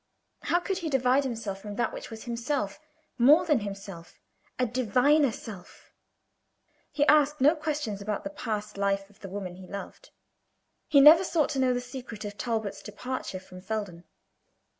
How 0.45 0.59
could 0.59 0.79
he 0.79 0.89
divide 0.89 1.23
himself 1.25 1.61
from 1.61 1.75
that 1.75 1.93
which 1.93 2.09
was 2.09 2.23
himself 2.23 2.79
more 3.19 3.45
than 3.45 3.59
himself 3.59 4.17
a 4.57 4.65
diviner 4.65 5.31
self? 5.31 5.93
He 6.91 7.05
asked 7.05 7.39
no 7.39 7.55
questions 7.55 8.01
about 8.01 8.23
the 8.23 8.31
past 8.31 8.79
life 8.79 9.11
of 9.11 9.19
the 9.19 9.29
woman 9.29 9.57
he 9.57 9.67
loved. 9.67 10.09
He 10.87 11.01
never 11.01 11.23
sought 11.23 11.49
to 11.49 11.59
know 11.59 11.75
the 11.75 11.81
secret 11.81 12.25
of 12.25 12.35
Talbot's 12.35 12.81
departure 12.81 13.39
from 13.39 13.61
Felden. 13.61 14.05